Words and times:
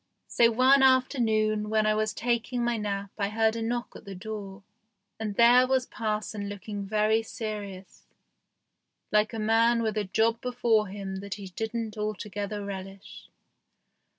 So 0.27 0.49
one 0.49 0.81
afternoon 0.81 1.69
when 1.69 1.85
I 1.85 1.93
was 1.93 2.11
taking 2.11 2.63
my 2.63 2.75
nap 2.75 3.11
I 3.19 3.29
heard 3.29 3.55
a 3.55 3.61
knock 3.61 3.93
at 3.95 4.03
the 4.03 4.15
door, 4.15 4.63
and 5.19 5.35
there 5.35 5.67
was 5.67 5.85
parson 5.85 6.49
looking 6.49 6.83
very 6.87 7.21
serious, 7.21 8.07
like 9.11 9.31
a 9.31 9.37
man 9.37 9.83
with 9.83 9.99
a 9.99 10.05
job 10.05 10.41
before 10.41 10.87
him 10.87 11.17
that 11.17 11.35
he 11.35 11.49
didn't 11.49 11.99
altogether 11.99 12.65
relish. 12.65 13.29